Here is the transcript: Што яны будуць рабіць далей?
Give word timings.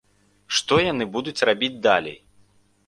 Што 0.59 0.79
яны 0.85 1.09
будуць 1.19 1.45
рабіць 1.51 1.75
далей? 1.91 2.17